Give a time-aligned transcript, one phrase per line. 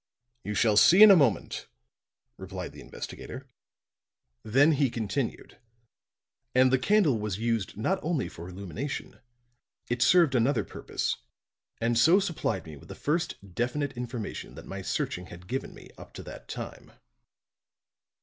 [0.43, 1.67] "You shall see in a moment,"
[2.35, 3.45] replied the investigator.
[4.41, 5.59] Then he continued:
[6.55, 9.19] "And the candle was used not only for illumination
[9.91, 11.17] it served another purpose,
[11.79, 15.91] and so supplied me with the first definite information that my searching had given me
[15.99, 16.93] up to that time."